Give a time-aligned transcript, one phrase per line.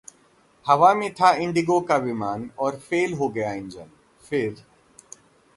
[0.65, 3.91] हवा में था इंडिगो का विमान और फेल हो गया इंजन,
[4.29, 4.63] फिर...